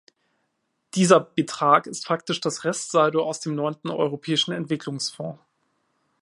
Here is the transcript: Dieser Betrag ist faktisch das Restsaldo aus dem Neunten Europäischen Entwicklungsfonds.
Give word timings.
Dieser 0.95 1.19
Betrag 1.19 1.85
ist 1.85 2.07
faktisch 2.07 2.39
das 2.41 2.63
Restsaldo 2.65 3.23
aus 3.23 3.39
dem 3.39 3.53
Neunten 3.53 3.91
Europäischen 3.91 4.51
Entwicklungsfonds. 4.51 5.37